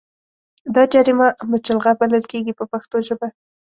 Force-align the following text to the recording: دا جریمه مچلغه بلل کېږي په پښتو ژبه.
دا 0.75 0.83
جریمه 0.93 1.27
مچلغه 1.51 1.91
بلل 1.99 2.23
کېږي 2.31 2.53
په 2.59 2.63
پښتو 2.71 2.97
ژبه. 3.07 3.27